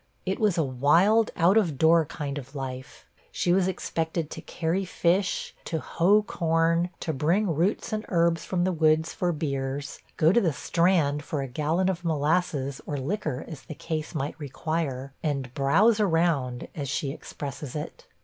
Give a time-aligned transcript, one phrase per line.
[0.25, 3.05] It was a wild, out of door kind of lief.
[3.31, 8.63] She was expected to carry fish, to hoe corn, to bring roots and herbs from
[8.63, 13.45] the woods for beers, go to the Strand for a gallon of molasses or liquor
[13.47, 18.07] as the case might require, and 'browse around,' as she expresses it.